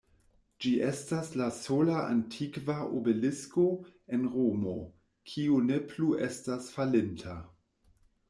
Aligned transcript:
Ĝi 0.63 0.69
estas 0.85 1.27
la 1.41 1.49
sola 1.57 1.97
antikva 2.13 2.77
obelisko 2.99 3.65
en 4.17 4.25
Romo, 4.37 4.73
kiu 5.33 5.61
ne 5.69 5.77
plu 5.91 6.09
estas 6.29 6.73
falinta. 6.79 7.37